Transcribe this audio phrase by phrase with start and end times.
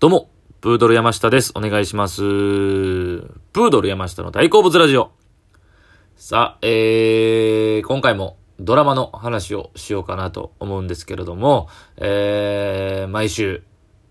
[0.00, 1.50] どうも、プードル山下です。
[1.56, 2.18] お願いします。
[2.18, 5.10] プードル山下の大好物ラジオ。
[6.14, 11.66] さあ、えー、今回もドラマの話をしようかなと思うんですけれども、
[11.96, 13.64] えー、毎週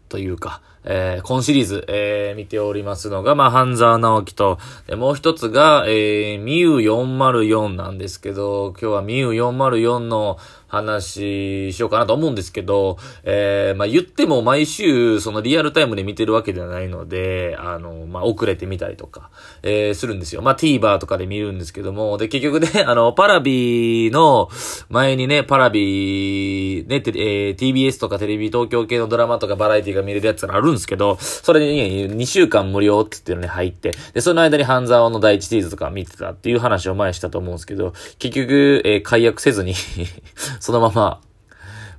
[0.09, 10.37] というか、えー、今シリーズ、えー、見ておりますのが、まあ、半沢直樹と、でもう一つが、えー、ミュ404なんですけど、今日はミュ404の
[10.67, 19.29] 話しようかなと思うんですけど、えー、まあ、言っても毎週、そのリアルタイムで見てるわけではないので、あの、まあ、遅れてみたりとか、
[19.63, 20.41] えー、するんですよ。
[20.41, 24.49] まあ、TVer とかで見るんですけども、で、結局ね、 あの、パラビの、
[24.89, 39.73] 前にね、パラビ、ね、えー、TBS とかテレビ東京系のドラマとかバラエティが見れるやつがあるんですけど、それに、ね、2週間無料って言ってのに入って、で、その間に半沢の第一シリーズとか見てたっていう話を前したと思うんですけど、結局、えー、解約せずに
[40.59, 41.21] そのまま、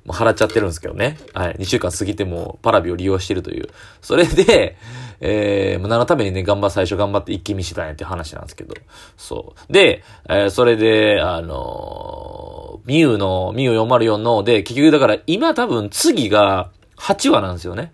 [0.08, 1.18] もう払っちゃってるんですけどね。
[1.34, 1.56] はい。
[1.56, 3.68] 2週間過ぎてもパラビを利用してるという。
[4.00, 4.78] それで、
[5.20, 8.74] えー、何のためにね、頑張、最初頑張って一気見したんやっていう話なんですけど。
[9.18, 9.72] そう。
[9.72, 17.92] で、えー、それで、あのー、ミューの、ミュー404の、で、結局だから今多分次が8話なんですよね。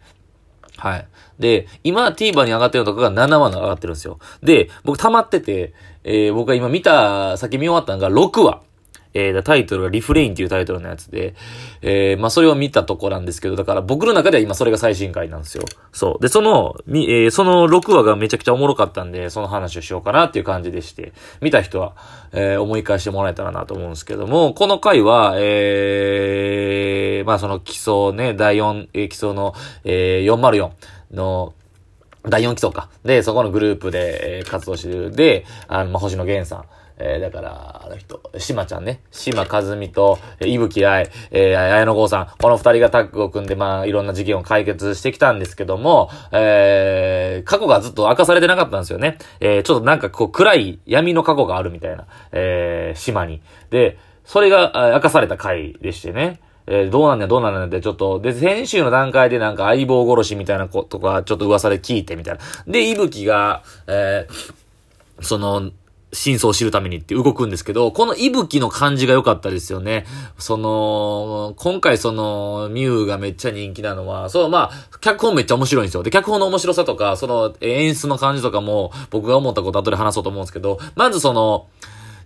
[0.76, 1.08] はい。
[1.38, 4.18] で、今 TVer に上がってるのとかが7話の上がってるんですよ。
[4.42, 5.72] で、僕溜まってて、
[6.04, 8.60] えー、僕が今見た、先見終わったのが6話。
[9.14, 11.34] えー、タイトルがリフレインっていうタイトルのやつで、
[11.82, 15.64] えー、まあ、それを見たとこなんですけど、だから僕の中では今それが最新回なんですよ。
[15.92, 16.22] そう。
[16.22, 21.94] で、その、み、えー、その6話がめちゃくちゃおもろかったんで、その話をしようかなっていう感じでして、見た人は、
[22.32, 30.70] えー、思い返してもらえたらなと思うんですけども、この回は、えー、まあ、その基礎ね、第4、えー、基礎の、えー、404
[31.12, 31.54] の、
[32.28, 32.88] 第4基礎か。
[33.04, 35.10] で、そこのグループで、えー、活動してる。
[35.10, 36.64] で、あの、まあ、星野源さん。
[36.96, 39.00] えー、だから、あの人、しまちゃんね。
[39.10, 42.28] しまかずみと、えー、いぶきあい、えー、綾野剛さん。
[42.40, 49.18] この二人がタッグを組んで、まあ、いろんな事件を解決してきたんですけども、えー、過去がずっと明かされてなかったんですよね。
[49.40, 53.42] えー、ちょっとなんかこう、暗い闇の過去があるみたいな、えー、島に。
[53.70, 56.40] で、それが明かされた回でしてね。
[56.66, 62.40] えー、どうなんだ、どうなんだよって、ちょっと、で、先週の段階でなんか相棒殺しみたいなことが、ちょっと噂で聞いてみたいな。
[62.66, 65.70] で、いぶきが、えー、その、
[66.14, 70.06] 真相を知るためにって動くんですけど、この息吹の感じが良かったですよね。
[70.38, 76.02] その、今回その、ミュウがめっちゃ人気なのは、そう、まあ、脚本めっちゃ面白いんですよ。
[76.02, 81.66] で、脚本の面白さとか、その演出の感じとかも、僕が思ったこと後で話そうと思うんですけど、まずその、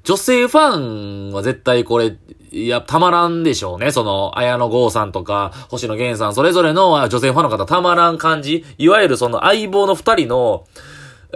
[0.05, 2.17] 女性ファンは絶対これ、
[2.51, 3.91] いや、たまらんでしょうね。
[3.91, 8.65] その、綾野剛さんとか、星野源さん、それぞれの女性ファンの方たまらん感じ。
[8.79, 10.65] いわゆるその相棒の二人の、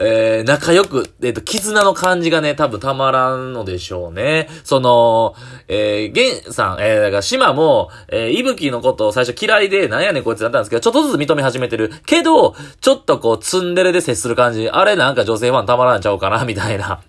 [0.01, 4.49] えー、仲良く、えっ、ー、と、絆の感じがね、多分たまらんのでしょうね。
[4.65, 5.35] その、
[5.69, 11.93] えー、ゲンさん、えー、だから、島も、えー、いぶきのことを最初嫌いで、なんやねんこいつだったんですけど、ちょっとずつ認め始めてる。
[12.07, 14.71] けど、ちょっとこう、ツンデレで接する感じ。
[14.71, 17.01] あれなんか女性ファンたまらんちゃうかな、みたいな。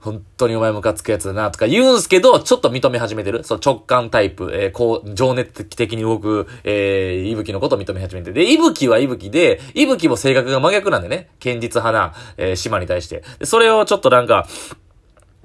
[0.00, 3.44] 本当にお前ムカつくやつだな、とか言うんすけど、ちょっと認め始めてる。
[3.44, 8.34] そう、直感タイプ、えー、こう、情熱的に動く、えー、いぶきのことを認め始めてる。
[8.34, 11.28] で、いぶきはいぶきで、いぶきも性格が真逆なんでね。
[11.38, 13.22] 堅実派な、えー、島に対して。
[13.38, 14.46] で、それをちょっとなんか、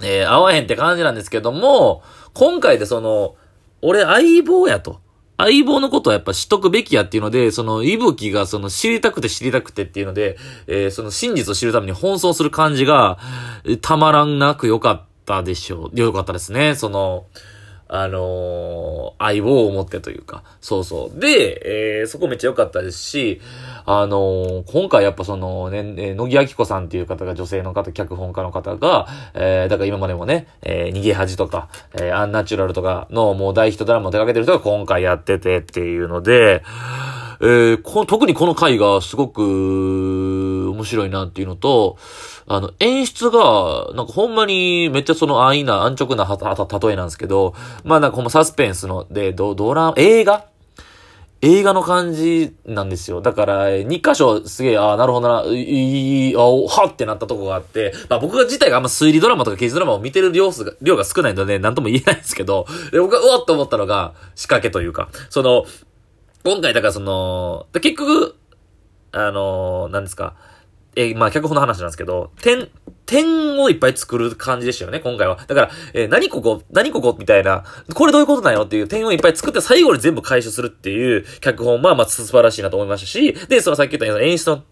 [0.01, 2.01] えー、合わへんって感じなんですけども、
[2.33, 3.35] 今回でその、
[3.81, 4.99] 俺相棒やと。
[5.37, 10.37] 相棒のことはやっぱ知っとくべきやっていうので、その、いぶきがその知りたくて知りたくてっていうので、
[10.67, 13.17] えー、その真実を知るために奔走する感じが、
[13.81, 15.91] たまらんなく良かったでしょう。
[15.93, 16.75] 良かったですね。
[16.75, 17.25] その、
[17.87, 21.19] あのー、相棒を持ってというか、そうそう。
[21.19, 23.41] で、えー、そこめっちゃ良かったですし、
[23.85, 36.63] あのー、今回やっぱそのね、え、野木明子さんっていう方が女性の方、脚本家の方が、えー、だから今までもね、えー、逃げ恥とか、えー、アンナチュラルとかのもう大ヒットドラマを手掛けてる人が今回やっててっていうので、
[37.41, 39.41] えー、こ特にこの回がすごく
[40.75, 41.97] 面白いなっていうのと、
[42.47, 47.53] あの、演出が、なんかほんまにめっちゃその安易な、安直な例えなんですけど、
[47.83, 50.45] まあなんかほんまサスペンスの、で、ド、ドラ、映画？
[51.41, 53.21] 映画の感じなんですよ。
[53.21, 65.65] だから、2箇所すげえ、ああ、なるほどな、いい、あおはってなったとこがあって、まあ僕が自体があんま推理ドラマとか刑事ドラマを見てる量数が、量が少ないので、なんとも言えないんですけど、で僕がうわっと思ったのが、仕掛けというか、その、
[66.43, 68.35] 今回だからその、結局、
[69.11, 70.35] あの、なんですか、
[70.95, 72.69] えー、まあ、脚本の話なんですけど、点、
[73.05, 75.37] 点をいっぱい作る感じでしたよね、今回は。
[75.47, 77.63] だから、えー、何ここ、何ここみたいな、
[77.93, 84.63] これどういうことだよっていう点をいっぱい作って最後に全部回収するっていう脚本は、まあ、素晴らしいなと思いましたし、で、そのさっき言ったような演出の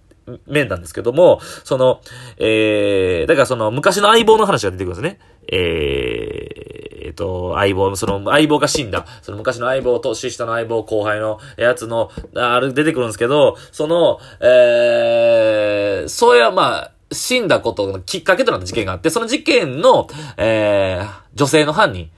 [0.48, 2.02] 面なんですけども、その、
[2.38, 5.20] えー、だからその昔の相棒の話が出てくるんですね。
[5.52, 6.83] ええ
[7.14, 20.08] っ、と、相棒、その相棒が死んだ、その昔の相棒、年下の相棒、後輩のやつの、あれ出てくるんですけど、その、えー、そういや、まあ、死んだことのきっかけとなった事件があって、その事件の、
[20.38, 22.10] えー、女性の犯人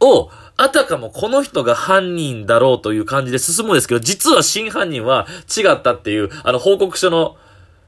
[0.00, 7.36] を、あたかもこの人が犯人だろうという感じで進むんですけど、実は真犯人は違ったっていう、あの報告書の、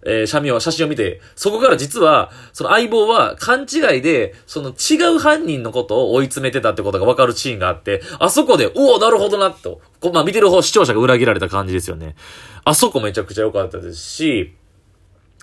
[0.04, 9.80] えー、写メを、写真を見て、そこから実は、その相棒は勘違いで、その違う犯人のことを追い詰めてたってことがわかるシーンがあって、あそこで、おおなるほどな、と。
[10.00, 12.16] こまあ見てる方、視聴者が裏切られた感じですよね。
[12.64, 14.54] あそこめちゃくちゃ良かったですし、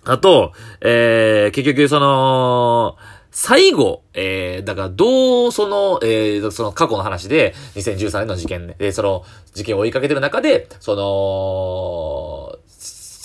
[0.06, 2.98] あと、えー、結局その、
[3.32, 9.24] 最後、えー、だからどう、その、えー、その過去の話で、2013年の事件で、で、その、
[9.54, 11.02] 事件を追いかけてる中で、その、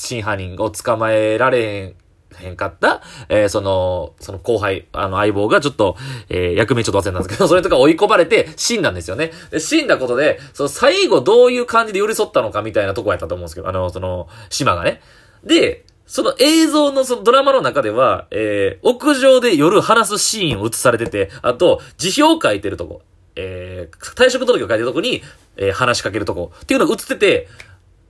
[0.07, 1.95] 真犯人を捕まえられ
[2.41, 5.97] へん、かった、えー、その、その後輩、あの相棒がちょっと、
[6.29, 9.31] えー、役名ちょっと忘れたんですけど、それとか追い込まれて死んだんですよね。
[9.51, 15.01] で、死んだことで、その最後どういう感じで寄り添ったのかみたいなとこやったと思うんですけど、あの、その、島がね。
[15.45, 23.03] で、その映像のそのドラマの中では、えー、屋上で夜話すシーンを映されてて、あと、辞表を書いてるとこ、
[23.37, 25.23] えー、退職届を書いてるとこに、
[25.57, 27.49] えー、話しかけるとこ、っていうのが映ってて、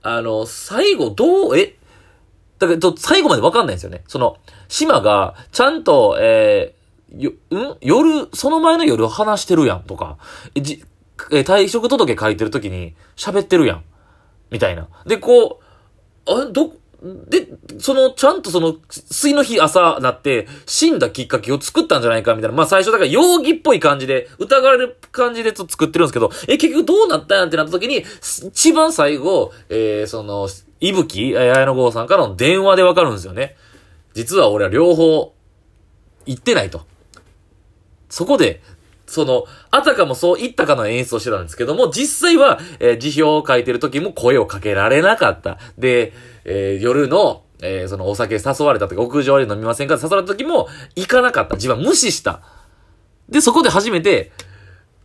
[0.01, 1.75] あの、最後どう、え、
[2.59, 4.03] だけど、最後までわかんないんですよね。
[4.07, 4.37] その、
[4.67, 7.77] 島が、ちゃんと、えー、よ、ん？
[7.81, 10.17] 夜、その前の夜話してるやんとか、
[10.55, 10.83] え、じ、
[11.31, 13.83] え退職届書いてる時に喋ってるやん。
[14.51, 14.87] みたいな。
[15.05, 15.59] で、こ
[16.27, 16.73] う、あ、ど、
[17.03, 17.47] で、
[17.77, 22.57] その、ちゃんとその、水の日朝なって、死んだきっかけを作ったんじゃないかみたいな。
[22.57, 28.03] まあ最初だから容疑っぽい感じで、疑われる感じで作ってるんですけど、え、結局どうなったんってなった時に、
[28.47, 30.47] 一番最後、えー、その、
[30.87, 33.55] いぶき、綾野剛さんからの電話でわかるんですよね。
[34.13, 35.33] 実は俺は両方、
[36.25, 36.85] 言ってないと。
[38.09, 38.61] そこで、
[39.07, 45.59] その、あたかもそう言ったかの演出をしてたんですけども、実際は、えー、辞表を書いてる時も声をかけられなかった。
[45.77, 51.55] で、えー、夜の、えー、そのお酒誘われた時、屋上で飲みませんかって誘われた時も、行かなかった。
[51.55, 52.41] 自分は無視した。
[53.29, 54.31] で、そこで初めて、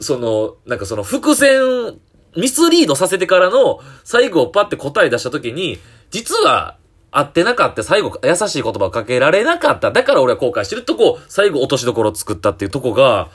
[0.01, 1.99] その、なんかその伏線、
[2.37, 5.79] ミスリードさせてからの、最後をパッて答え出した時に、
[6.11, 6.77] 実は、
[7.13, 7.83] 会ってなかった。
[7.83, 9.91] 最後、優しい言葉をかけられなかった。
[9.91, 13.29] だから俺は後悔してるとこ、最後落としどころを作ったっていうとこが、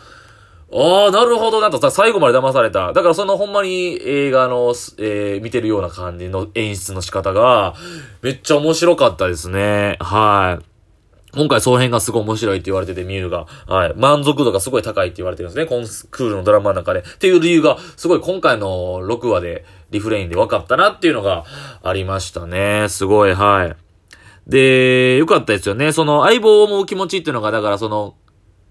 [0.74, 2.94] ああ、なるほどなとさ、最後まで騙された。
[2.94, 7.76] だからそのほんまに映画の、えー、見てるような感じの演出の仕方が、
[8.22, 9.98] めっちゃ面白かったですね。
[10.00, 10.75] はい。
[11.36, 13.46] 今回その辺がすごい面白いって言われてて、ミューが。
[13.68, 13.94] はい。
[13.96, 15.66] 満足度がすごい高いって言われてるんですね。
[15.66, 17.02] コンスクールのドラマの中で。
[17.02, 21.46] っていう理由が、すごい今回の6話で、リフレインで分かったなっていうのが
[21.84, 22.88] ありましたね。
[22.90, 23.76] すごい、はい。
[24.48, 25.92] で、よかったですよね。
[25.92, 28.16] その相棒を思う気持ちっていうのが、だからその、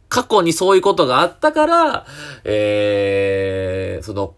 [0.09, 2.07] 過去にそういうことがあったから、
[2.45, 4.35] えー、その、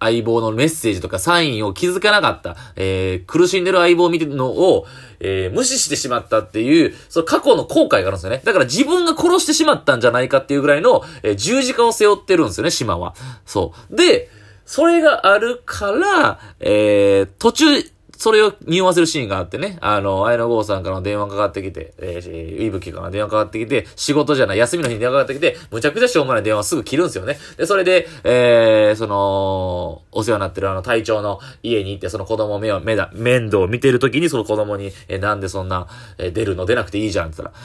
[0.00, 4.86] 相棒のメッセージとかサインを気づかなかった、えー、苦しんでる相棒を見てるのを、
[5.20, 8.42] えー、無視してしまったっていう、その過去の後悔があるんですよね。
[8.44, 13.14] だから自分が殺してしまったんじゃないかっていうぐらいの、えー、十字架を背負ってるんですよね、島は。
[13.46, 13.96] そう。
[13.96, 14.30] で、
[14.66, 17.93] それがあるから、えー、途中、
[18.24, 27.36] それを匂わせるシーンがあってね、あの、綾野剛さんからの電話かかってきて、えー、いぶきから電話かかってきて、仕事じゃない、休みの日に電話かかってきて、むちゃくちゃしょうもない電話すぐ切るんですよね。
[27.58, 37.62] で、それで、えー、その、お世話になってるあの隊長の家に行って、その子供目を、目だ、面倒を見てる時に、その子供に、えー、なんでそんな、えー、出るの出なくていいじゃんって言ったら、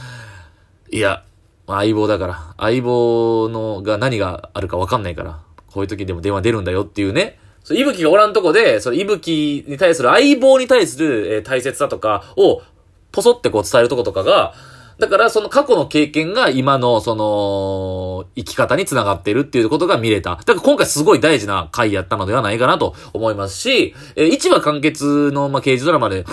[0.92, 1.24] いや、
[1.68, 12.64] 相棒だから、相棒のが何があるかわかんないから、こういう時でも電話出るんだよっていうね、そう、いぶきがおらんとこで、そのいぶきに対する相棒に対する、えー、大切さとかを、
[13.12, 14.56] ポソってこう伝えるとことかが、
[14.98, 20.32] だからその過去の経験が今のその生き方につながっているっていうことが見れた。
[20.32, 26.26] だから今回すごい大事な回やったのではないかなと思いますし、えー、一話完結のまあ刑事ドラマで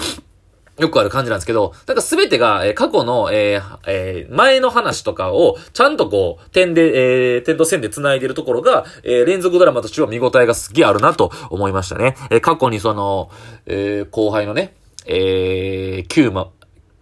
[0.79, 12.17] よくある感じなんですけど、なんかすべてが、えー、過去の、えーえー、前の話とかを、ちゃんとこう、点で、えー、点と線で繋いでるところが、えー、連続ドラマとしては見応えがすっげえあるなと思いましたね。
[12.31, 13.31] えー、過去にその、
[13.65, 14.75] えー、後輩のね、
[15.07, 16.51] えー、キューマ、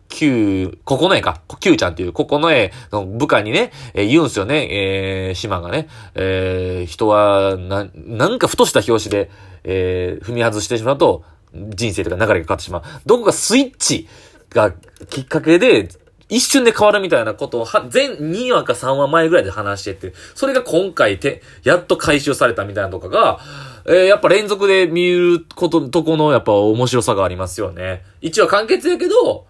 [0.09, 9.31] キュー、ここの絵か、キューちゃんっていう、ここの絵の部下にね、えー、言うんすよね、えー、島がね、えー、人は、な、なんかふとした拍子で、
[9.65, 12.83] えー、踏み外してしまうと、人生とか流れが変わってしまう。
[13.07, 14.09] どこかスイッチ
[14.51, 14.73] が
[15.09, 15.89] きっかけで、
[16.29, 23.41] 一瞬で変わるみたいなことを、は、全2話か3話前ぐらいで話してて、それが今回て、やっと回収されたみたいなとかが、
[23.87, 28.03] えー、やっぱ連続で見ること、とこのやっぱ面白さがありますよね。
[28.23, 29.47] 1話完結やけど、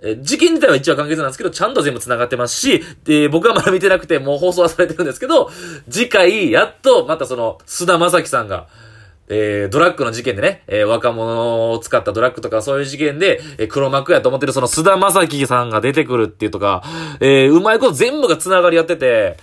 [0.00, 5.50] え事件自体は一話完結なんですけど、ちゃんと全部繋がってますし、で、僕はまだ見てなくて、もう放送はされてるんですけど、
[5.90, 8.68] 次回、やっと、またその、須田正樹さんが、
[9.28, 16.82] えー、ドラッグの事件でね、えー、若者を使ったドラッグとかそういう事件で、えー、黒幕やと思ってるその須田正樹さんが出てくるっていうとか、
[17.20, 19.36] えー、うまいこと全部が繋がり合ってて、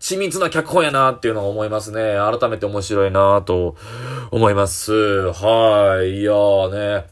[0.00, 2.16] 緻密な脚本やなっていうのを思いますね。
[2.16, 3.76] 改めて面白いなと
[4.30, 4.92] 思います。
[4.92, 6.20] はい。
[6.20, 7.06] いやーね。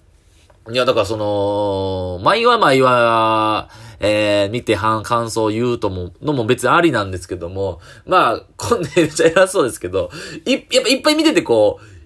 [0.71, 3.69] いや、だからその、毎話毎話、
[4.01, 10.11] えー、見て感想を言うとも、のも別にありなんですけども、まあ、こんなめっちゃ偉そうですけど、
[10.47, 11.98] い、やっぱいっぱい見ててこう、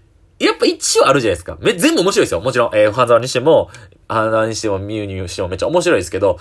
[0.43, 1.57] やっぱ一話あるじゃないですか。
[1.61, 2.41] め、全部面白いですよ。
[2.41, 3.71] もちろん、えー、ファンザワにしても、
[4.09, 6.39] ハンザワにしても、ミュウにしてもめっちゃ面白いですけど、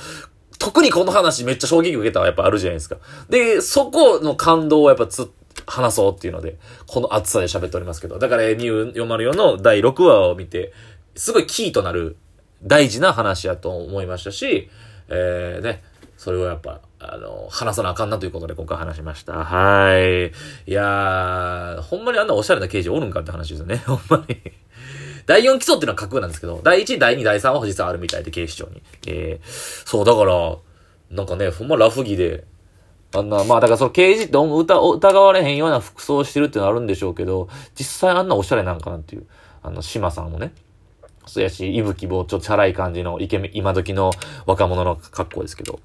[0.57, 2.97] 特にこの話めっちゃ衝撃受けたはやっぱあるじゃないですか。
[3.29, 5.31] で、そこの感動をやっぱつ、
[5.67, 8.19] 話そうっていうので、この熱さで喋っておりますけど。
[8.19, 10.73] だから、ミュー404の第6話を見て、
[11.15, 12.17] すごいキーとなる
[12.63, 14.69] 大事な話やと思いましたし、
[15.09, 15.83] えー、ね、
[16.17, 16.81] それをやっぱ、
[17.11, 19.43] あの、話さなあかんなということで今回話しました。
[19.43, 20.27] はい。
[20.27, 20.31] い
[20.71, 23.75] やー、ほんまにあんなおしゃれな刑事おるんかって話ですよね。
[23.85, 24.37] ほんまに。
[25.25, 28.81] 第4基礎っていうのは架空なんですけど、第1、第2、第3は実はあるみたいで、警視庁に。
[29.07, 30.55] えー、そう、だから、
[31.11, 32.45] なんかね、ほんまラフ着で、
[33.13, 39.25] あんな、まあだからその刑事って疑われへんような服装してるってのあるんでしょうけど、実際あんなおしゃれなんかなっていう、
[39.63, 40.53] あの、島さんもね、
[41.25, 44.11] そうやし、いぶきぼちょっとチャラい感じのイケメン、今時の
[44.45, 45.81] 若者の格好ですけど。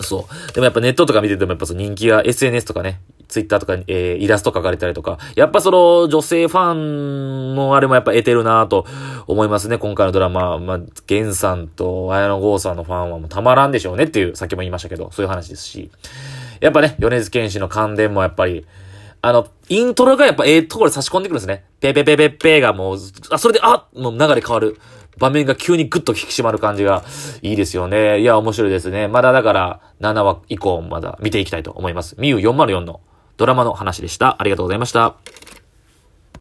[0.00, 0.52] そう。
[0.52, 8.86] でもやっぱネットとか見ててもやっぱその人気が SNS とかね、ツイッターとかに、えー、イラスト描かれたりとか、やっぱその女性ファンのあれもやっぱ得てるなと
[9.26, 9.78] 思いますね。
[9.78, 15.90] 今回のドラマ、まあ、ゲンさんと綾野剛さんのファンはもうたまらんでしょうねっていう、さっきも言いましたけど、そういう話ですし。
[16.60, 18.66] やっぱね、米津玄師の関連もやっぱり、
[19.22, 21.64] あの、イントロがやっぱええところで差し込んでくるんですね。
[21.80, 22.98] ペペペペペがもう、
[23.30, 24.78] あ、それで、あもう流れ変わる。
[25.18, 27.04] 場面が急にグッと引き締まる感じが
[27.42, 28.20] いいですよね。
[28.20, 29.08] いや、面白いですね。
[29.08, 32.16] まだだから、7話以降まだ見ていきたいと思います。
[32.18, 33.00] ミュー404の
[33.36, 34.40] ドラマの話でした。
[34.40, 35.16] ありがとうございました。